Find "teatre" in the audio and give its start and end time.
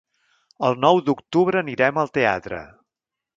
2.17-2.63